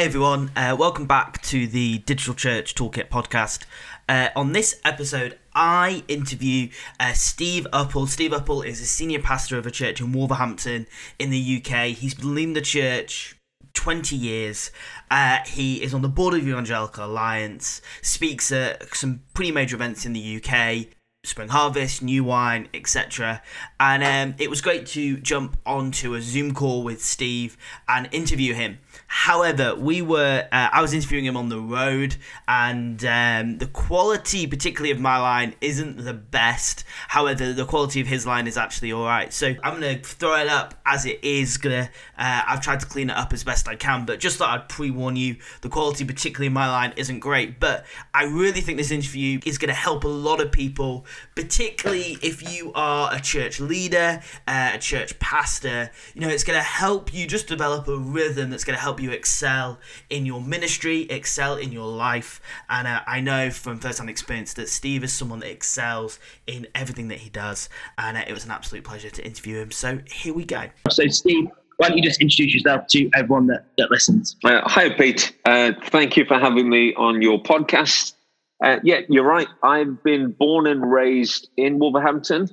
[0.00, 3.66] Hey everyone, uh, welcome back to the Digital Church Toolkit podcast.
[4.08, 8.08] Uh, on this episode, I interview uh, Steve Uppal.
[8.08, 10.86] Steve Uppal is a senior pastor of a church in Wolverhampton
[11.18, 11.88] in the UK.
[11.88, 13.36] He's been leading the church
[13.74, 14.70] 20 years.
[15.10, 19.76] Uh, he is on the board of the Evangelical Alliance, speaks at some pretty major
[19.76, 20.86] events in the UK.
[21.22, 23.42] Spring Harvest, New Wine, etc.
[23.78, 28.54] And um, it was great to jump onto a Zoom call with Steve and interview
[28.54, 28.78] him.
[29.12, 32.14] However, we were uh, I was interviewing him on the road,
[32.46, 36.84] and um, the quality, particularly of my line, isn't the best.
[37.08, 39.32] However, the quality of his line is actually all right.
[39.32, 41.56] So I'm gonna throw it up as it is.
[41.56, 44.56] Gonna uh, I've tried to clean it up as best I can, but just thought
[44.56, 45.38] I'd pre-warn you.
[45.62, 47.58] The quality, particularly in my line, isn't great.
[47.58, 51.04] But I really think this interview is gonna help a lot of people,
[51.34, 55.90] particularly if you are a church leader, uh, a church pastor.
[56.14, 59.78] You know, it's gonna help you just develop a rhythm that's gonna help you excel
[60.08, 62.40] in your ministry, excel in your life.
[62.68, 67.08] And uh, I know from first-hand experience that Steve is someone that excels in everything
[67.08, 67.68] that he does.
[67.98, 69.70] And uh, it was an absolute pleasure to interview him.
[69.70, 70.64] So here we go.
[70.90, 74.36] So, Steve, why don't you just introduce yourself to everyone that, that listens?
[74.44, 75.36] Uh, hi, Pete.
[75.44, 78.14] Uh, thank you for having me on your podcast.
[78.62, 79.48] Uh, yeah, you're right.
[79.62, 82.48] I've been born and raised in Wolverhampton.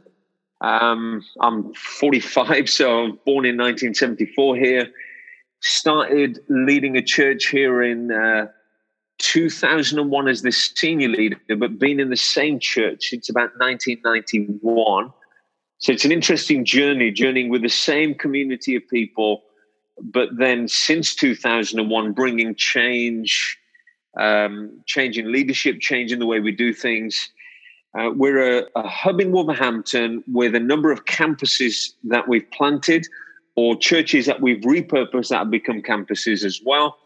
[0.61, 4.92] Um, I'm 45, so born in 1974 here
[5.62, 8.48] started leading a church here in uh,
[9.20, 15.12] 2001 as the senior leader, but been in the same church since about 1991.
[15.80, 19.44] So it's an interesting journey, journeying with the same community of people,
[20.02, 23.58] but then since 2001, bringing change,
[24.20, 27.30] um, changing leadership, changing the way we do things.
[27.98, 33.08] Uh, we're a, a hub in Wolverhampton with a number of campuses that we've planted
[33.58, 36.98] or churches that we've repurposed that have become campuses as well.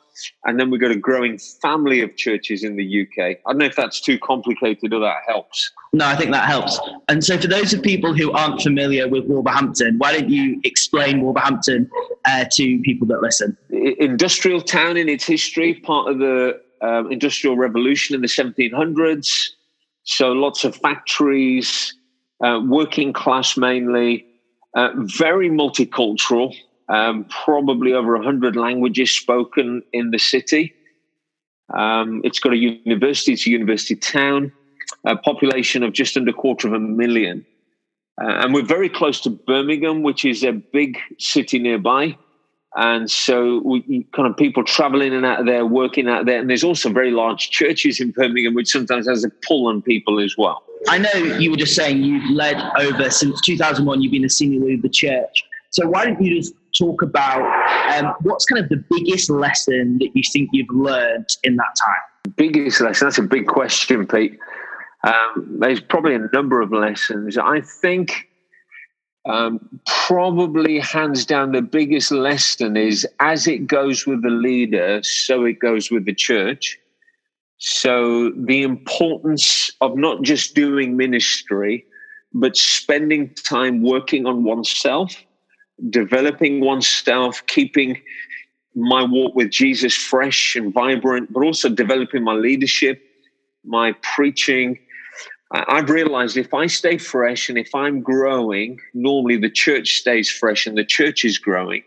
[0.43, 3.17] And then we've got a growing family of churches in the UK.
[3.17, 5.71] I don't know if that's too complicated or that helps.
[5.93, 6.77] No, I think that helps.
[7.07, 11.21] And so, for those of people who aren't familiar with Wolverhampton, why don't you explain
[11.21, 11.89] Wolverhampton
[12.25, 13.57] uh, to people that listen?
[13.69, 19.29] Industrial town in its history, part of the um, Industrial Revolution in the 1700s.
[20.03, 21.95] So, lots of factories,
[22.43, 24.25] uh, working class mainly,
[24.75, 26.55] uh, very multicultural,
[26.89, 30.73] um, probably over 100 languages spoken in the city.
[31.73, 34.51] Um, it's got a university, it's a university town,
[35.05, 37.45] a population of just under a quarter of a million.
[38.21, 42.17] Uh, and we're very close to Birmingham, which is a big city nearby.
[42.75, 46.39] And so we kind of people traveling in and out of there, working out there.
[46.39, 50.21] And there's also very large churches in Birmingham, which sometimes has a pull on people
[50.21, 50.63] as well.
[50.87, 54.61] I know you were just saying you've led over since 2001, you've been a senior
[54.61, 55.43] leader of the church.
[55.69, 57.41] So why don't you just talk about
[57.93, 62.33] um, what's kind of the biggest lesson that you think you've learned in that time?
[62.35, 63.07] Biggest lesson?
[63.07, 64.37] That's a big question, Pete.
[65.03, 67.37] Um, there's probably a number of lessons.
[67.37, 68.29] I think
[69.25, 75.45] um, probably hands down the biggest lesson is as it goes with the leader, so
[75.45, 76.79] it goes with the church.
[77.57, 81.85] So the importance of not just doing ministry,
[82.33, 85.15] but spending time working on oneself,
[85.89, 88.01] developing oneself, keeping
[88.73, 93.03] my walk with Jesus fresh and vibrant, but also developing my leadership,
[93.63, 94.79] my preaching,
[95.53, 100.65] I've realized if I stay fresh and if I'm growing, normally the church stays fresh
[100.65, 101.83] and the church is growing.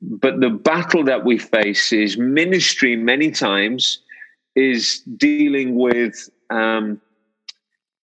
[0.00, 3.98] But the battle that we face is ministry, many times,
[4.54, 7.00] is dealing with um,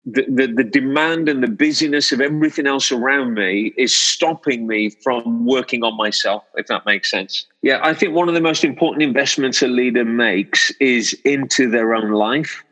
[0.04, 4.91] the, the, the demand and the busyness of everything else around me is stopping me
[4.91, 7.47] from working on myself, if that makes sense.
[7.62, 11.94] Yeah, I think one of the most important investments a leader makes is into their
[11.94, 12.62] own life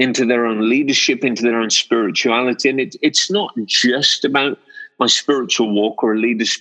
[0.00, 2.70] into their own leadership, into their own spirituality.
[2.70, 4.58] And it, it's not just about
[4.98, 6.58] my spiritual walk or a leader's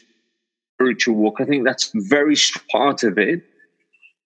[0.75, 1.37] spiritual walk.
[1.39, 2.35] I think that's very
[2.69, 3.41] part of it.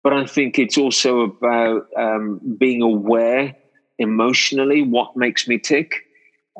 [0.05, 3.57] But I think it's also about um, being aware
[3.99, 5.93] emotionally what makes me tick.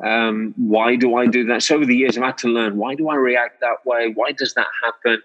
[0.05, 1.63] Um, why do I do that?
[1.63, 4.11] So over the years, I've had to learn why do I react that way?
[4.13, 5.21] Why does that happen?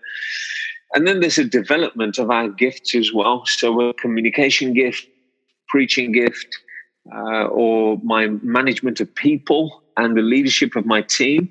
[0.95, 3.45] And then there's a development of our gifts as well.
[3.47, 5.07] So a communication gift,
[5.69, 6.57] preaching gift,
[7.15, 11.49] uh, or my management of people and the leadership of my team.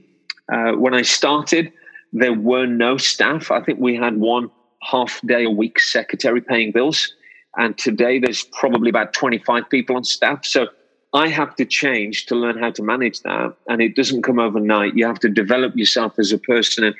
[0.52, 1.72] Uh, when I started,
[2.14, 3.52] there were no staff.
[3.52, 7.14] I think we had one half day a week secretary paying bills.
[7.58, 10.46] And today there's probably about 25 people on staff.
[10.46, 10.68] So
[11.14, 13.56] I have to change to learn how to manage that.
[13.68, 14.96] And it doesn't come overnight.
[14.96, 16.84] You have to develop yourself as a person.
[16.84, 16.96] And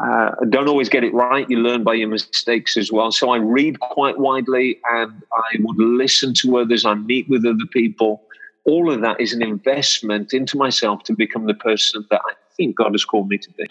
[0.00, 1.48] uh, don't always get it right.
[1.50, 3.10] You learn by your mistakes as well.
[3.10, 6.84] So I read quite widely and I would listen to others.
[6.84, 8.22] I meet with other people.
[8.64, 12.76] All of that is an investment into myself to become the person that I think
[12.76, 13.66] God has called me to be.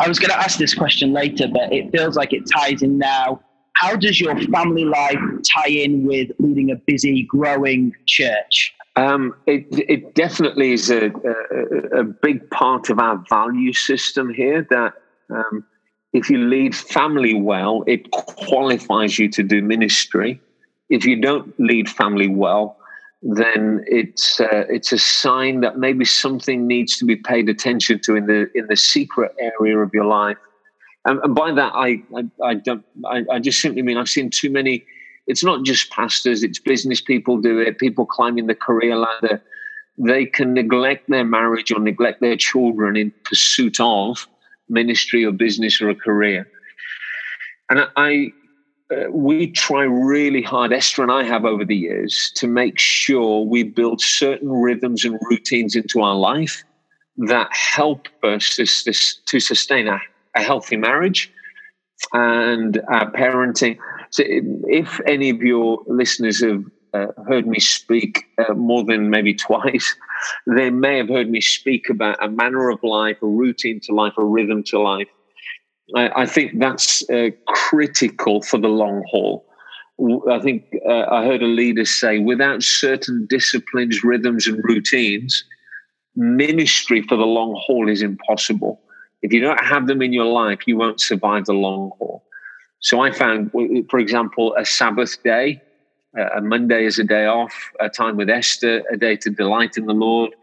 [0.00, 2.98] I was going to ask this question later, but it feels like it ties in
[2.98, 3.40] now.
[3.74, 5.18] How does your family life
[5.54, 8.74] tie in with leading a busy, growing church?
[8.96, 14.64] Um, it, it definitely is a, a, a, big part of our value system here
[14.70, 14.94] that
[15.30, 15.64] um,
[16.12, 20.40] if you lead family well, it qualifies you to do ministry.
[20.88, 22.76] If you don't lead family well,
[23.22, 28.16] then it's uh, it's a sign that maybe something needs to be paid attention to
[28.16, 30.36] in the in the secret area of your life.
[31.06, 34.30] And, and by that, I I, I don't I, I just simply mean I've seen
[34.30, 34.84] too many
[35.26, 39.42] it's not just pastors, it's business people do it, people climbing the career ladder.
[39.96, 44.26] They can neglect their marriage or neglect their children in pursuit of
[44.68, 46.46] ministry or business or a career.
[47.70, 48.32] And I,
[48.90, 53.44] uh, we try really hard, Esther and I have over the years, to make sure
[53.44, 56.62] we build certain rhythms and routines into our life
[57.16, 58.92] that help us to,
[59.26, 60.00] to sustain a,
[60.36, 61.32] a healthy marriage
[62.12, 63.78] and our parenting
[64.14, 66.62] so, if any of your listeners have
[66.94, 69.94] uh, heard me speak uh, more than maybe twice,
[70.46, 74.14] they may have heard me speak about a manner of life, a routine to life,
[74.16, 75.08] a rhythm to life.
[75.94, 79.44] I, I think that's uh, critical for the long haul.
[80.30, 85.44] I think uh, I heard a leader say without certain disciplines, rhythms, and routines,
[86.16, 88.80] ministry for the long haul is impossible.
[89.22, 92.24] If you don't have them in your life, you won't survive the long haul.
[92.80, 93.50] So I found,
[93.88, 95.62] for example, a Sabbath day,
[96.16, 99.86] a Monday is a day off, a time with Esther, a day to delight in
[99.86, 100.34] the Lord.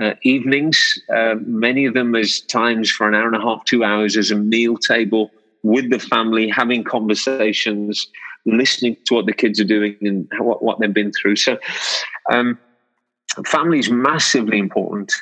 [0.00, 3.84] Uh, evenings, uh, many of them as times for an hour and a half, two
[3.84, 5.30] hours as a meal table
[5.62, 8.06] with the family, having conversations,
[8.44, 11.36] listening to what the kids are doing and what, what they've been through.
[11.36, 11.58] So,
[12.30, 12.58] um,
[13.46, 15.12] family is massively important,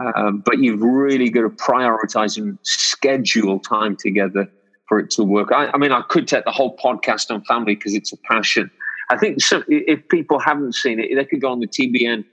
[0.00, 4.48] uh, but you've really got to prioritize and schedule time together
[4.88, 5.52] for it to work.
[5.52, 8.70] I, I mean, I could take the whole podcast on family because it's a passion.
[9.10, 9.38] I think
[9.68, 12.24] if people haven't seen it, they could go on the TBN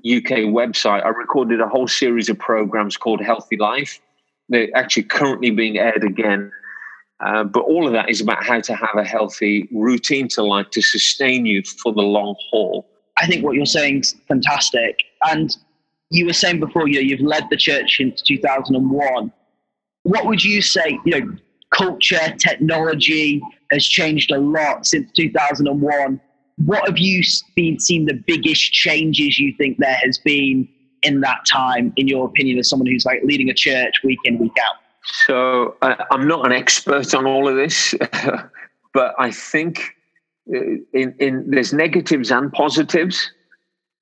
[0.00, 1.04] UK website.
[1.04, 4.00] I recorded a whole series of programs called Healthy Life.
[4.48, 6.50] They're actually currently being aired again.
[7.24, 10.68] Uh, but all of that is about how to have a healthy routine to life
[10.70, 12.86] to sustain you for the long haul.
[13.18, 14.98] I think what you're saying is fantastic.
[15.22, 15.56] And
[16.10, 19.32] you were saying before, you you've led the church since 2001.
[20.02, 21.36] What would you say, you know,
[21.70, 23.40] culture, technology
[23.70, 26.20] has changed a lot since 2001.
[26.56, 27.22] What have you
[27.56, 30.68] been seen the biggest changes you think there has been
[31.02, 34.38] in that time, in your opinion, as someone who's like leading a church week in,
[34.38, 34.76] week out?
[35.26, 37.94] So uh, I'm not an expert on all of this,
[38.94, 39.94] but I think
[40.54, 40.58] uh,
[40.92, 43.30] in, in there's negatives and positives.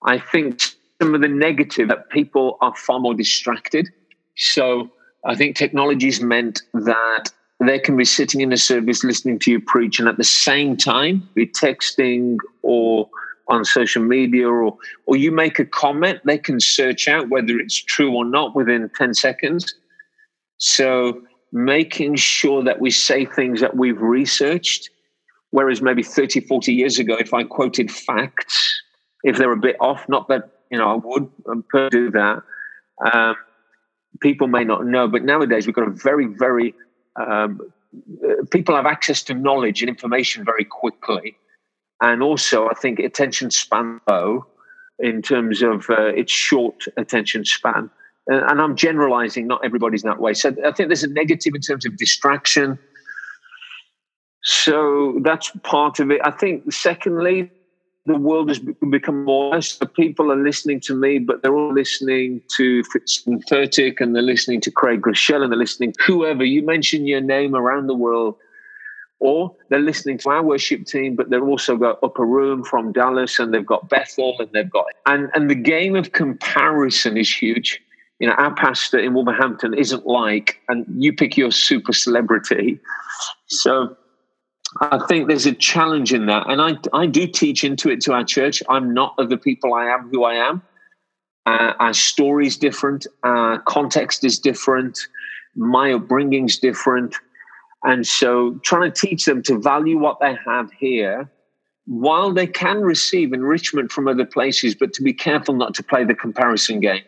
[0.05, 0.60] I think
[1.00, 3.88] some of the negative that people are far more distracted.
[4.37, 4.90] So
[5.25, 7.31] I think technology's meant that
[7.69, 10.76] they can be sitting in a service listening to you preach and at the same
[10.76, 13.09] time be texting or
[13.49, 14.76] on social media or
[15.06, 18.91] or you make a comment they can search out whether it's true or not within
[18.97, 19.75] 10 seconds.
[20.59, 21.23] So
[21.53, 24.88] making sure that we say things that we've researched
[25.50, 28.82] whereas maybe 30 40 years ago if i quoted facts
[29.22, 32.43] if they're a bit off not that you know i would um, do that
[33.13, 33.36] um,
[34.20, 36.75] people may not know but nowadays we've got a very very
[37.16, 37.60] um,
[38.50, 41.36] people have access to knowledge and information very quickly.
[42.00, 44.46] And also, I think attention span low
[44.98, 47.90] in terms of uh, its short attention span.
[48.26, 50.32] And I'm generalizing, not everybody's that way.
[50.34, 52.78] So I think there's a negative in terms of distraction.
[54.42, 56.20] So that's part of it.
[56.24, 57.50] I think, secondly,
[58.06, 58.59] the world has
[58.91, 62.82] become more so people are listening to me but they're all listening to
[63.51, 66.44] Furtick and they're listening to Craig Groeschel and they're listening to whoever.
[66.44, 68.37] You mention your name around the world.
[69.21, 73.39] Or they're listening to our worship team but they've also got upper room from Dallas
[73.39, 77.81] and they've got Bethel and they've got and and the game of comparison is huge.
[78.19, 82.81] You know our pastor in Wolverhampton isn't like and you pick your super celebrity.
[83.47, 83.97] So
[84.81, 86.48] I think there's a challenge in that.
[86.48, 88.62] And I, I do teach into it to our church.
[88.69, 90.62] I'm not of the people I am who I am.
[91.44, 94.98] Uh, our story is different, our context is different,
[95.56, 97.17] my upbringing's different.
[97.82, 101.29] And so trying to teach them to value what they have here
[101.86, 106.05] while they can receive enrichment from other places, but to be careful not to play
[106.05, 107.02] the comparison game.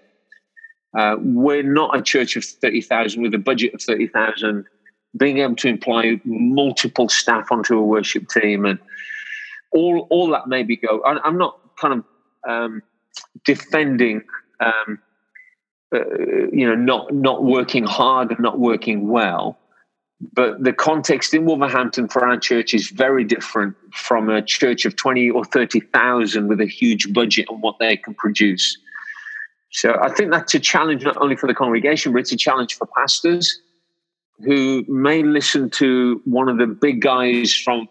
[0.99, 4.65] Uh, we're not a church of 30,000 with a budget of 30,000
[5.17, 8.79] being able to employ multiple staff onto a worship team, and
[9.71, 11.01] all all that maybe go.
[11.03, 12.05] I, am not kind of
[12.49, 12.83] um,
[13.45, 14.23] defending.
[14.61, 14.99] Um,
[15.95, 16.01] uh,
[16.53, 19.57] you know, not not working hard and not working well,
[20.33, 24.97] but the context in Wolverhampton for our church is very different from a church of
[24.97, 28.77] 20 or 30,000 with a huge budget on what they can produce.
[29.71, 32.75] So I think that's a challenge not only for the congregation, but it's a challenge
[32.77, 33.61] for pastors
[34.41, 37.89] who may listen to one of the big guys from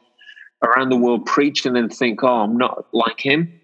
[0.64, 3.60] around the world preach and then think, oh, I'm not like him.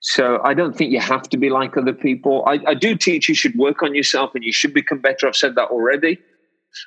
[0.00, 2.44] So I don't think you have to be like other people.
[2.46, 5.26] I, I do teach you should work on yourself and you should become better.
[5.26, 6.18] I've said that already.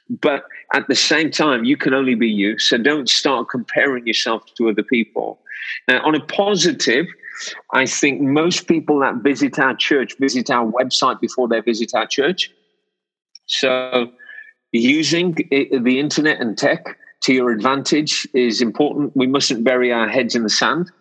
[0.10, 2.58] But at the same time, you can only be you.
[2.60, 5.40] So don't start comparing yourself to other people.
[5.88, 7.08] Now, on a positive,
[7.74, 12.06] I think most people that visit our church visit our website before they visit our
[12.06, 12.52] church.
[13.48, 14.12] So
[14.72, 19.16] using the internet and tech to your advantage is important.
[19.16, 20.92] We mustn't bury our heads in the sand.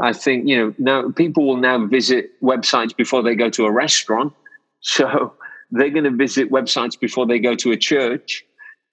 [0.00, 3.72] I think, you know, now people will now visit websites before they go to a
[3.72, 4.32] restaurant.
[4.84, 5.32] So
[5.70, 8.44] they're going to visit websites before they go to a church.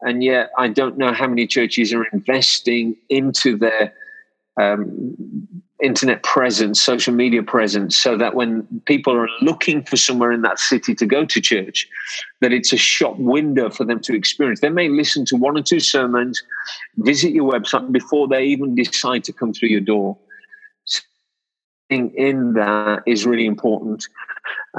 [0.01, 3.91] And yet, I don't know how many churches are investing into their
[4.61, 5.17] um,
[5.81, 10.59] internet presence, social media presence, so that when people are looking for somewhere in that
[10.59, 11.87] city to go to church,
[12.41, 14.59] that it's a shop window for them to experience.
[14.59, 16.43] They may listen to one or two sermons,
[16.97, 20.17] visit your website before they even decide to come through your door.
[21.89, 24.05] In that is really important.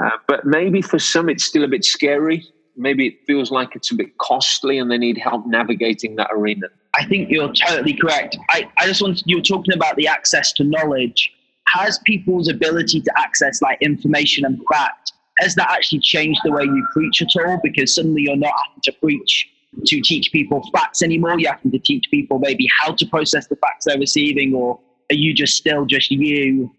[0.01, 2.45] Uh, but maybe for some, it's still a bit scary.
[2.77, 6.67] Maybe it feels like it's a bit costly and they need help navigating that arena.
[7.01, 8.37] I think you're totally correct.
[8.51, 11.33] I, I just want you were talking about the access to knowledge.
[11.67, 16.63] Has people's ability to access like information and fact, has that actually changed the way
[16.63, 17.59] you preach at all?
[17.63, 19.47] Because suddenly you're not having to preach
[19.87, 21.39] to teach people facts anymore.
[21.39, 24.79] You're having to teach people maybe how to process the facts they're receiving, or
[25.09, 26.71] are you just still just you?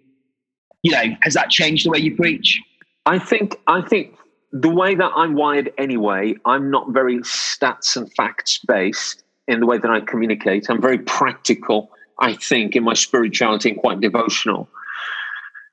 [0.85, 2.61] You know, has that changed the way you preach?
[3.07, 4.15] I think I think
[4.53, 9.67] the way that I'm wired anyway, I'm not very stats and facts based in the
[9.67, 10.69] way that I communicate.
[10.69, 14.69] I'm very practical, I think, in my spirituality and quite devotional.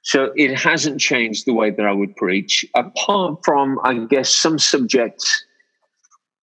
[0.02, 4.58] So it hasn't changed the way that I would preach, apart from, I guess, some
[4.58, 5.46] subjects.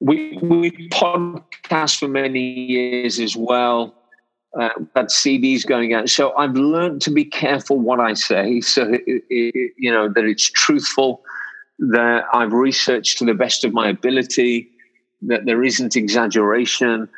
[0.01, 3.95] We we podcast for many years as well
[4.59, 6.09] uh, got CDs going out.
[6.09, 10.25] So I've learned to be careful what I say, so it, it, you know that
[10.25, 11.23] it's truthful,
[11.79, 14.71] that I've researched to the best of my ability,
[15.23, 17.09] that there isn't exaggeration.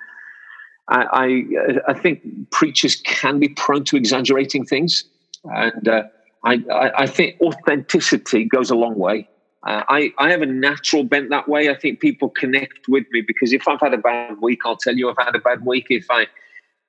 [0.89, 5.05] I, I, I think preachers can be prone to exaggerating things,
[5.45, 6.05] and uh,
[6.45, 6.63] I,
[6.97, 9.29] I, think authenticity goes a long way.
[9.67, 11.69] Uh, I, I have a natural bent that way.
[11.69, 14.97] I think people connect with me because if I've had a bad week, I'll tell
[14.97, 15.87] you I've had a bad week.
[15.91, 16.27] If I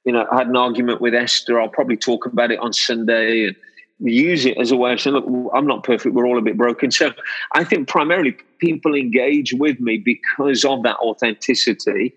[0.05, 1.59] you know, had an argument with Esther.
[1.59, 3.55] I'll probably talk about it on Sunday and
[3.99, 6.15] use it as a way of saying, look, I'm not perfect.
[6.15, 6.91] We're all a bit broken.
[6.91, 7.11] So
[7.53, 12.15] I think primarily people engage with me because of that authenticity.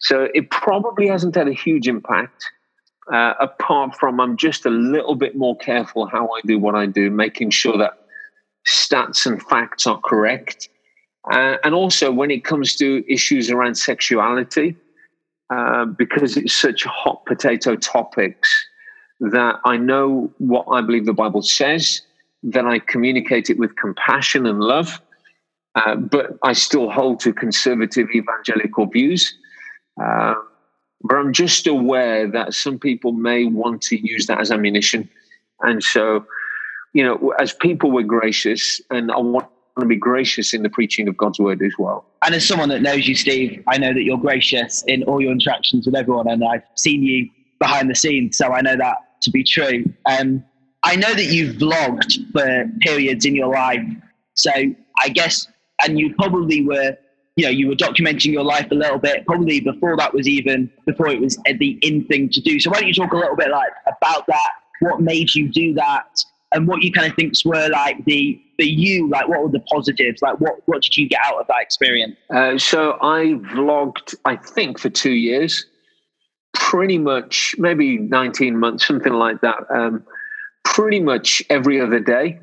[0.00, 2.44] So it probably hasn't had a huge impact.
[3.12, 6.84] Uh, apart from I'm just a little bit more careful how I do what I
[6.84, 7.94] do, making sure that
[8.66, 10.68] stats and facts are correct.
[11.32, 14.76] Uh, and also when it comes to issues around sexuality,
[15.50, 18.67] uh, because it's such hot potato topics
[19.20, 22.02] that I know what I believe the Bible says,
[22.42, 25.00] that I communicate it with compassion and love,
[25.74, 29.34] uh, but I still hold to conservative evangelical views.
[30.00, 30.34] Uh,
[31.02, 35.08] but I'm just aware that some people may want to use that as ammunition.
[35.60, 36.24] And so,
[36.92, 39.48] you know, as people, we're gracious, and I want
[39.78, 42.04] to be gracious in the preaching of God's word as well.
[42.24, 45.32] And as someone that knows you, Steve, I know that you're gracious in all your
[45.32, 47.28] interactions with everyone, and I've seen you
[47.60, 49.84] behind the scenes, so I know that to be true.
[50.06, 50.44] Um,
[50.82, 53.84] I know that you've vlogged for periods in your life,
[54.34, 54.50] so
[55.00, 55.48] I guess,
[55.82, 56.96] and you probably were,
[57.36, 60.70] you know, you were documenting your life a little bit, probably before that was even
[60.86, 62.60] before it was the in thing to do.
[62.60, 64.52] So why don't you talk a little bit like about that?
[64.80, 66.24] What made you do that?
[66.52, 69.60] and what you kind of thinks were like the for you like what were the
[69.60, 74.14] positives like what what did you get out of that experience uh, so i vlogged
[74.24, 75.66] i think for two years
[76.58, 80.04] pretty much maybe 19 months something like that um,
[80.64, 82.38] pretty much every other day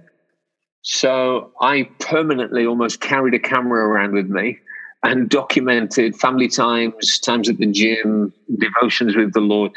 [0.81, 4.57] so i permanently almost carried a camera around with me
[5.03, 9.72] and documented family times times at the gym devotions with the lord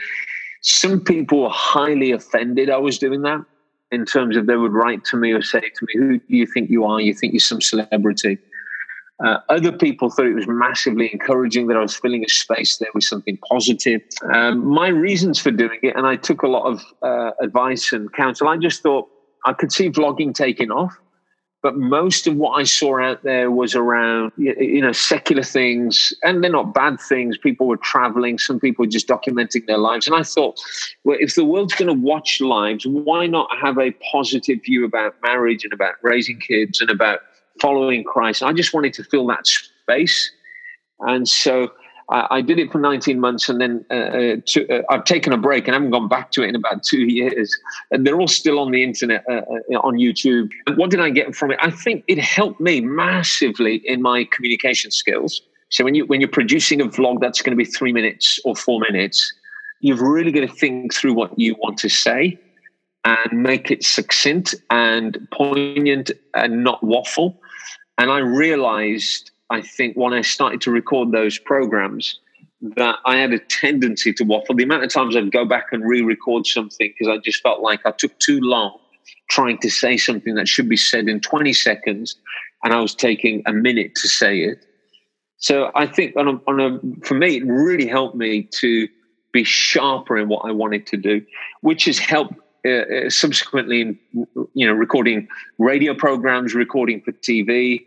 [0.63, 3.45] some people were highly offended i was doing that
[3.91, 6.47] in terms of they would write to me or say to me, "Who do you
[6.47, 7.01] think you are?
[7.01, 8.39] You think you're some celebrity?"
[9.25, 12.91] Uh, other people thought it was massively encouraging that I was filling a space there
[12.95, 14.01] with something positive.
[14.33, 18.13] Um, my reasons for doing it, and I took a lot of uh, advice and
[18.13, 19.09] counsel, I just thought
[19.45, 20.97] I could see vlogging taking off.
[21.61, 26.43] But most of what I saw out there was around, you know, secular things, and
[26.43, 27.37] they're not bad things.
[27.37, 30.07] People were traveling, some people were just documenting their lives.
[30.07, 30.61] And I thought,
[31.03, 35.17] well, if the world's going to watch lives, why not have a positive view about
[35.25, 37.23] marriage and about raising kids and about
[37.61, 38.43] following Christ.
[38.43, 40.33] I just wanted to fill that space.
[41.01, 41.71] And so
[42.11, 45.33] I, I did it for 19 months and then uh, uh, to, uh, I've taken
[45.33, 47.57] a break and I haven't gone back to it in about two years.
[47.91, 50.51] And they're all still on the internet, uh, uh, on YouTube.
[50.67, 51.59] And what did I get from it?
[51.63, 55.43] I think it helped me massively in my communication skills.
[55.71, 58.57] So when you when you're producing a vlog that's going to be three minutes or
[58.57, 59.35] four minutes,
[59.81, 62.39] you've really got to think through what you want to say
[63.05, 67.41] and make it succinct and poignant and not waffle.
[67.99, 72.21] And I realized, I think, when I started to record those programs,
[72.61, 74.55] that I had a tendency to waffle.
[74.55, 77.61] The amount of times I'd go back and re record something because I just felt
[77.61, 78.79] like I took too long
[79.29, 82.17] trying to say something that should be said in 20 seconds
[82.65, 84.65] and I was taking a minute to say it.
[85.37, 88.89] So I think on a, on a, for me, it really helped me to
[89.33, 91.25] be sharper in what I wanted to do,
[91.61, 92.35] which has helped
[92.67, 93.99] uh, uh, subsequently
[94.55, 97.85] you know recording radio programs, recording for TV,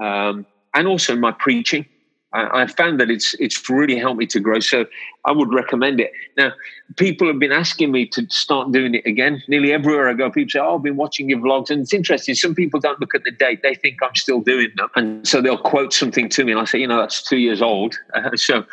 [0.00, 1.86] um, and also my preaching.
[2.32, 4.60] I, I, found that it's it's really helped me to grow.
[4.60, 4.86] So
[5.24, 6.12] I would recommend it.
[6.36, 6.52] Now,
[6.96, 9.42] people have been asking me to start doing it again.
[9.48, 12.34] Nearly everywhere I go, people say, "Oh, I've been watching your vlogs," and it's interesting.
[12.34, 15.40] Some people don't look at the date; they think I'm still doing them, and so
[15.40, 18.30] they'll quote something to me, and I say, "You know, that's two years old." Uh,
[18.36, 18.64] so,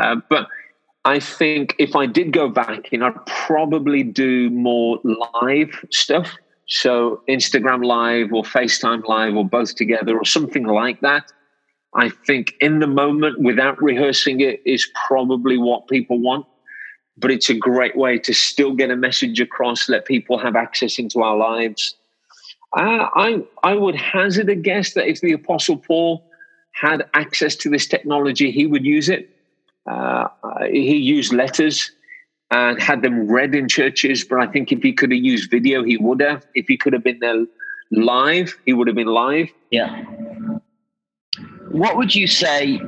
[0.00, 0.46] uh, but
[1.04, 6.30] I think if I did go back in, I'd probably do more live stuff.
[6.68, 11.24] So Instagram live or FaceTime live or both together or something like that.
[11.94, 16.46] I think in the moment, without rehearsing it, is probably what people want.
[17.18, 20.98] But it's a great way to still get a message across, let people have access
[20.98, 21.94] into our lives.
[22.74, 26.24] Uh, I I would hazard a guess that if the Apostle Paul
[26.72, 29.28] had access to this technology, he would use it.
[29.90, 30.28] Uh,
[30.70, 31.90] he used letters
[32.50, 35.82] and had them read in churches, but I think if he could have used video,
[35.82, 36.46] he would have.
[36.54, 37.46] If he could have been there
[37.90, 39.48] live, he would have been live.
[39.70, 40.04] Yeah.
[41.70, 42.78] What would you say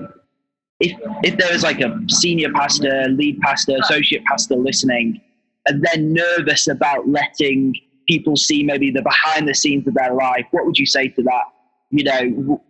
[0.81, 5.21] if if there was like a senior pastor, lead pastor, associate pastor listening,
[5.67, 7.75] and they're nervous about letting
[8.07, 10.47] people see maybe the behind the scenes of their life?
[10.51, 11.45] What would you say to that?
[11.91, 12.63] You know,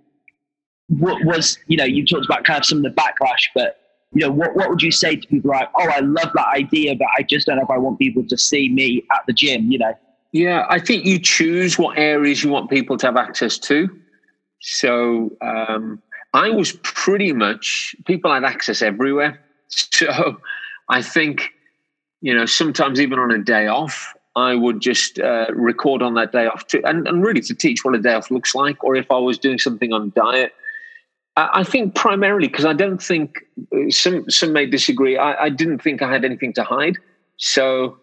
[0.89, 3.81] what was you know you talked about kind of some of the backlash, but
[4.15, 6.95] you know, what, what would you say to people like, oh, I love that idea,
[6.95, 9.71] but I just don't know if I want people to see me at the gym,
[9.71, 9.95] you know?
[10.33, 13.89] Yeah, I think you choose what areas you want people to have access to.
[14.61, 16.01] So um,
[16.33, 19.41] I was pretty much, people had access everywhere.
[19.69, 20.37] So
[20.89, 21.51] I think,
[22.21, 26.31] you know, sometimes even on a day off, I would just uh, record on that
[26.31, 28.85] day off to, and, and really to teach what a day off looks like.
[28.85, 30.53] Or if I was doing something on diet,
[31.37, 33.39] I think primarily because I don't think
[33.73, 35.17] uh, some some may disagree.
[35.17, 36.97] I, I, didn't think I had anything to hide,
[37.39, 37.99] so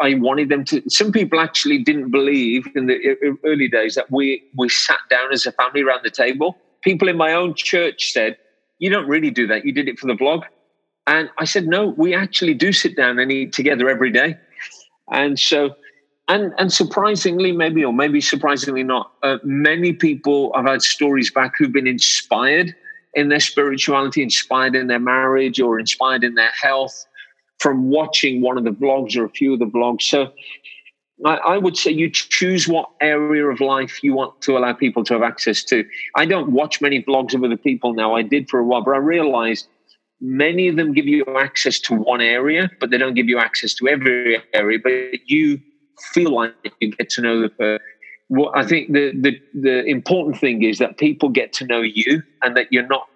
[0.00, 0.82] I wanted them to.
[0.88, 5.46] Some people actually didn't believe in the early days that we we sat down as
[5.46, 6.56] a family around the table.
[6.82, 8.36] People in my own church said,
[8.78, 9.64] "You don't really do that.
[9.64, 10.42] You did it for the vlog,"
[11.08, 14.36] and I said, "No, we actually do sit down and eat together every day."
[15.10, 15.74] And so
[16.28, 21.52] and and surprisingly, maybe or maybe surprisingly not, uh, many people I've had stories back
[21.58, 22.74] who've been inspired
[23.14, 27.06] in their spirituality, inspired in their marriage, or inspired in their health
[27.58, 30.02] from watching one of the vlogs or a few of the vlogs.
[30.02, 30.32] So
[31.24, 35.04] I, I would say you choose what area of life you want to allow people
[35.04, 35.84] to have access to.
[36.16, 38.14] I don't watch many vlogs of other people now.
[38.14, 39.68] I did for a while, but I realized
[40.20, 43.74] many of them give you access to one area, but they don't give you access
[43.74, 44.78] to every area.
[44.82, 44.92] But
[45.26, 45.60] you
[46.12, 47.86] feel like you get to know the person.
[48.28, 52.22] What I think the, the the important thing is that people get to know you
[52.42, 53.06] and that you're not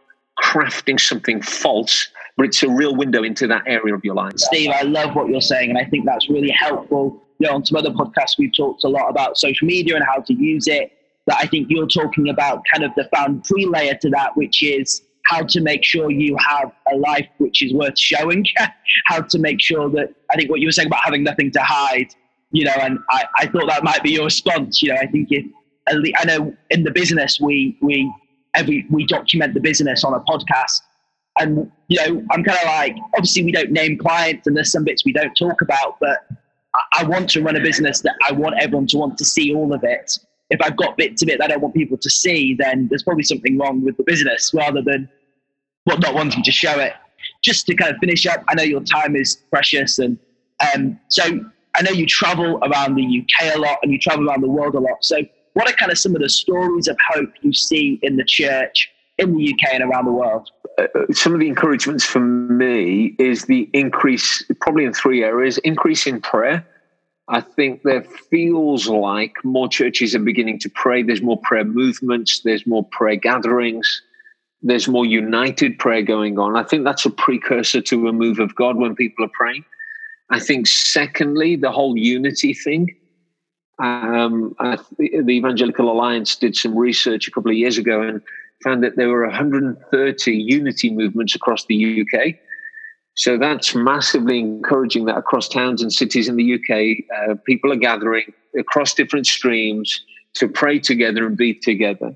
[0.43, 4.35] crafting something false, but it's a real window into that area of your life.
[4.37, 7.23] Steve, I love what you're saying, and I think that's really helpful.
[7.38, 10.21] You know, on some other podcasts, we've talked a lot about social media and how
[10.21, 10.93] to use it.
[11.27, 14.62] But I think you're talking about kind of the found pre layer to that, which
[14.62, 18.47] is how to make sure you have a life which is worth showing,
[19.07, 21.61] how to make sure that I think what you were saying about having nothing to
[21.61, 22.09] hide
[22.51, 24.83] you know, and I, I thought that might be your response.
[24.83, 25.45] You know, I think if
[25.89, 28.13] I know in the business we we
[28.55, 30.81] every we document the business on a podcast,
[31.39, 34.85] and you know, I'm kind of like obviously we don't name clients and there's some
[34.85, 36.27] bits we don't talk about, but
[36.75, 39.55] I, I want to run a business that I want everyone to want to see
[39.55, 40.19] all of it.
[40.51, 43.03] if I've got bits of it that I don't want people to see, then there's
[43.03, 45.09] probably something wrong with the business rather than
[45.87, 46.95] well, not wanting to show it.
[47.43, 50.19] Just to kind of finish up, I know your time is precious, and
[50.75, 51.45] um, so
[51.79, 54.75] I know you travel around the UK a lot and you travel around the world
[54.75, 55.05] a lot.
[55.05, 55.19] So,
[55.53, 58.91] what are kind of some of the stories of hope you see in the church
[59.19, 60.51] in the UK and around the world?
[60.77, 66.07] Uh, some of the encouragements for me is the increase, probably in three areas increase
[66.07, 66.67] in prayer.
[67.29, 71.03] I think there feels like more churches are beginning to pray.
[71.03, 74.03] There's more prayer movements, there's more prayer gatherings,
[74.62, 76.57] there's more united prayer going on.
[76.57, 79.64] I think that's a precursor to a move of God when people are praying.
[80.31, 82.95] I think, secondly, the whole unity thing.
[83.83, 84.55] Um,
[84.99, 88.21] the Evangelical Alliance did some research a couple of years ago and
[88.64, 92.35] found that there were 130 unity movements across the UK.
[93.14, 97.77] So that's massively encouraging that across towns and cities in the UK, uh, people are
[97.77, 102.12] gathering across different streams to pray together and be together.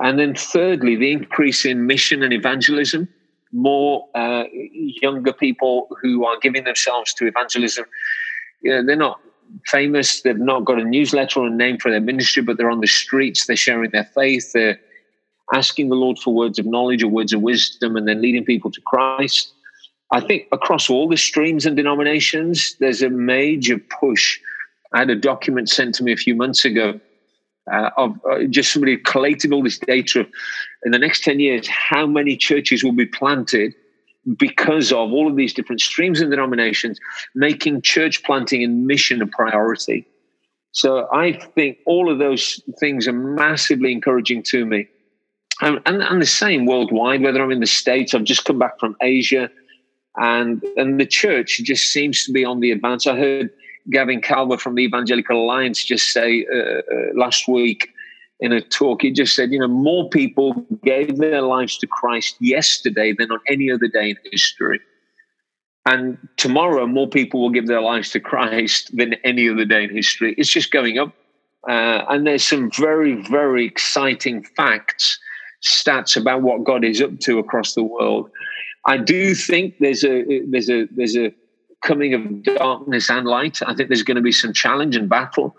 [0.00, 3.08] And then, thirdly, the increase in mission and evangelism.
[3.56, 7.86] More uh, younger people who are giving themselves to evangelism.
[8.62, 9.20] You know, they're not
[9.66, 12.80] famous, they've not got a newsletter or a name for their ministry, but they're on
[12.80, 14.78] the streets, they're sharing their faith, they're
[15.54, 18.70] asking the Lord for words of knowledge or words of wisdom, and then leading people
[18.70, 19.52] to Christ.
[20.12, 24.38] I think across all the streams and denominations, there's a major push.
[24.92, 27.00] I had a document sent to me a few months ago
[27.72, 30.26] uh, of uh, just somebody collated all this data of
[30.86, 33.74] in the next 10 years, how many churches will be planted
[34.38, 37.00] because of all of these different streams and denominations,
[37.34, 40.06] making church planting and mission a priority.
[40.70, 44.86] So I think all of those things are massively encouraging to me.
[45.60, 48.78] And, and, and the same worldwide, whether I'm in the States, I've just come back
[48.78, 49.50] from Asia,
[50.16, 53.08] and, and the church just seems to be on the advance.
[53.08, 53.50] I heard
[53.90, 56.82] Gavin Calver from the Evangelical Alliance just say uh, uh,
[57.14, 57.92] last week
[58.40, 62.36] in a talk, he just said, you know, more people gave their lives to Christ
[62.40, 64.80] yesterday than on any other day in history.
[65.86, 69.94] And tomorrow, more people will give their lives to Christ than any other day in
[69.94, 70.34] history.
[70.36, 71.12] It's just going up.
[71.68, 75.18] Uh, and there's some very, very exciting facts,
[75.62, 78.30] stats about what God is up to across the world.
[78.84, 81.32] I do think there's a there's a there's a
[81.82, 83.60] coming of darkness and light.
[83.66, 85.56] I think there's going to be some challenge and battle.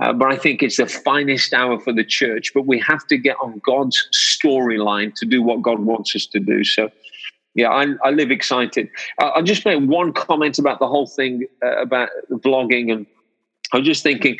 [0.00, 2.52] Uh, but I think it's the finest hour for the church.
[2.54, 6.40] But we have to get on God's storyline to do what God wants us to
[6.40, 6.64] do.
[6.64, 6.90] So,
[7.54, 8.88] yeah, I, I live excited.
[9.20, 13.06] Uh, I'll just make one comment about the whole thing uh, about vlogging, and
[13.72, 14.38] I'm just thinking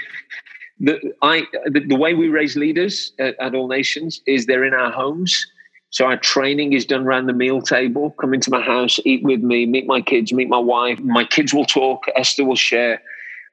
[0.80, 4.72] that I the, the way we raise leaders at, at All Nations is they're in
[4.72, 5.46] our homes.
[5.90, 8.14] So our training is done around the meal table.
[8.18, 10.98] Come into my house, eat with me, meet my kids, meet my wife.
[11.00, 12.06] My kids will talk.
[12.16, 13.02] Esther will share.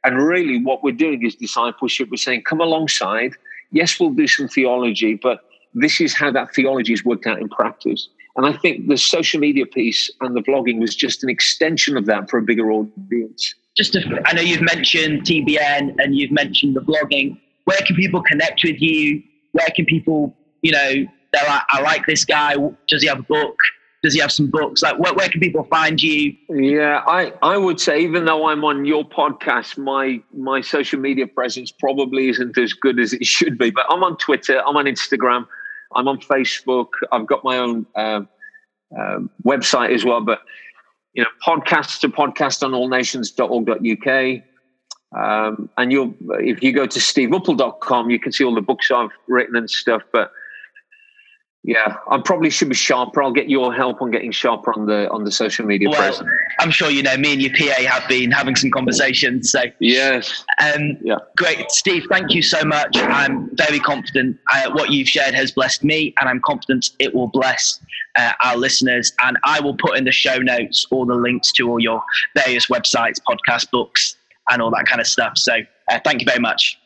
[0.03, 2.09] And really, what we're doing is discipleship.
[2.09, 3.33] We're saying, come alongside.
[3.71, 5.41] Yes, we'll do some theology, but
[5.73, 8.09] this is how that theology is worked out in practice.
[8.35, 12.05] And I think the social media piece and the vlogging was just an extension of
[12.05, 13.53] that for a bigger audience.
[13.75, 17.39] Just, I know you've mentioned TBN and you've mentioned the vlogging.
[17.65, 19.21] Where can people connect with you?
[19.51, 22.55] Where can people, you know, they're like, I like this guy.
[22.87, 23.55] Does he have a book?
[24.01, 24.81] Does he have some books?
[24.81, 26.33] Like, where, where can people find you?
[26.49, 31.27] Yeah, I, I would say even though I'm on your podcast, my my social media
[31.27, 33.71] presence probably isn't as good as it should be.
[33.71, 35.47] But I'm on Twitter, I'm on Instagram,
[35.95, 36.87] I'm on Facebook.
[37.11, 38.21] I've got my own uh,
[38.97, 40.21] uh, website as well.
[40.21, 40.43] But
[41.13, 44.43] you know, podcast to podcast on allnations.org.uk.
[45.11, 49.09] Um, and you'll if you go to steveuppal.com, you can see all the books I've
[49.27, 50.03] written and stuff.
[50.13, 50.31] But
[51.63, 53.21] yeah, I probably should be sharper.
[53.21, 56.29] I'll get your help on getting sharper on the on the social media well, presence.
[56.57, 59.51] I'm sure you know me and your PA have been having some conversations.
[59.51, 62.05] So yes, um, yeah, great, Steve.
[62.09, 62.95] Thank you so much.
[62.95, 67.27] I'm very confident uh, what you've shared has blessed me, and I'm confident it will
[67.27, 67.81] bless
[68.15, 69.11] uh, our listeners.
[69.21, 72.01] And I will put in the show notes all the links to all your
[72.35, 74.15] various websites, podcast, books,
[74.49, 75.37] and all that kind of stuff.
[75.37, 75.57] So
[75.89, 76.79] uh, thank you very much.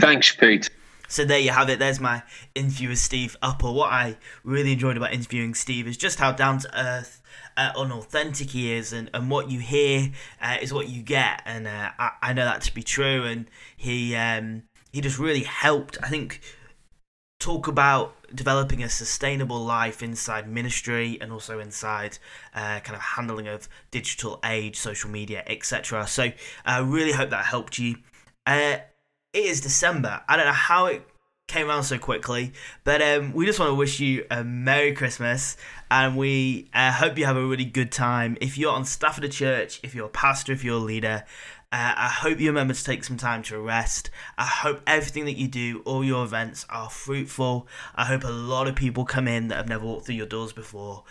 [0.00, 0.70] Thanks, Pete.
[1.08, 1.78] So there you have it.
[1.78, 2.22] There's my
[2.54, 3.74] interview with Steve Uppal.
[3.74, 7.22] What I really enjoyed about interviewing Steve is just how down to earth,
[7.56, 11.42] uh, unauthentic he is, and, and what you hear uh, is what you get.
[11.44, 13.24] And uh, I, I know that to be true.
[13.24, 15.98] And he um, he just really helped.
[16.02, 16.40] I think
[17.38, 22.18] talk about developing a sustainable life inside ministry and also inside
[22.54, 26.06] uh, kind of handling of digital age, social media, etc.
[26.06, 26.32] So
[26.64, 27.96] I really hope that helped you.
[28.46, 28.78] Uh,
[29.36, 30.22] it is December.
[30.26, 31.06] I don't know how it
[31.46, 35.58] came around so quickly, but um, we just want to wish you a Merry Christmas
[35.90, 38.38] and we uh, hope you have a really good time.
[38.40, 41.24] If you're on staff at a church, if you're a pastor, if you're a leader,
[41.72, 44.08] Uh, I hope you remember to take some time to rest.
[44.38, 47.66] I hope everything that you do, all your events, are fruitful.
[47.96, 50.52] I hope a lot of people come in that have never walked through your doors
[50.52, 51.02] before.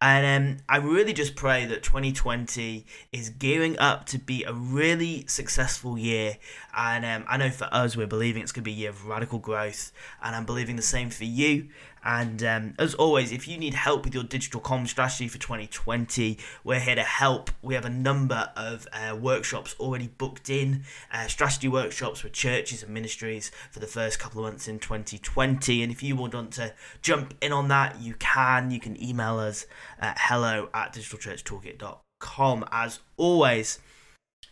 [0.00, 5.24] And um, I really just pray that 2020 is gearing up to be a really
[5.26, 6.36] successful year.
[6.76, 9.06] And um, I know for us, we're believing it's going to be a year of
[9.06, 9.90] radical growth.
[10.22, 11.70] And I'm believing the same for you.
[12.04, 16.38] And um, as always, if you need help with your digital comm strategy for 2020,
[16.62, 17.50] we're here to help.
[17.62, 22.82] We have a number of uh, workshops already booked in, uh, strategy workshops with churches
[22.82, 25.82] and ministries for the first couple of months in 2020.
[25.82, 28.70] And if you want to jump in on that, you can.
[28.70, 29.66] You can email us
[29.98, 32.64] at hello at digitalchurchtoolkit.com.
[32.70, 33.78] As always,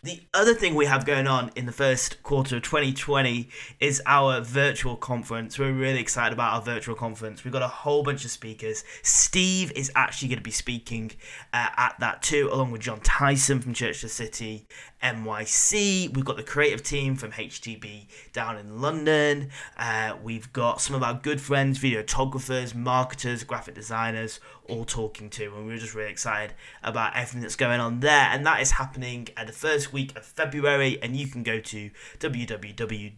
[0.03, 3.47] the other thing we have going on in the first quarter of 2020
[3.79, 5.57] is our virtual conference.
[5.57, 7.45] We're really excited about our virtual conference.
[7.45, 8.83] We've got a whole bunch of speakers.
[9.01, 11.13] Steve is actually going to be speaking
[11.53, 14.67] uh, at that too, along with Jon Tyson from Church the City
[15.01, 16.13] NYC.
[16.13, 19.51] We've got the creative team from HTB down in London.
[19.77, 25.55] Uh, we've got some of our good friends, videographers, marketers, graphic designers, all talking to,
[25.55, 28.27] and we're just really excited about everything that's going on there.
[28.31, 31.89] And that is happening at the first week of February, and you can go to
[32.19, 33.13] www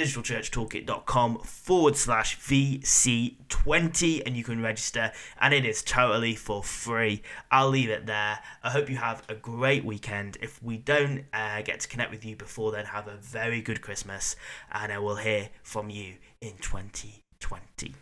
[0.00, 7.22] www.digitalchurchtoolkit.com forward slash VC20 and you can register, and it is totally for free.
[7.50, 8.38] I'll leave it there.
[8.62, 10.38] I hope you have a great weekend.
[10.40, 13.80] If we don't uh, get to connect with you before then, have a very good
[13.80, 14.36] Christmas,
[14.72, 17.94] and I will hear from you in 2020.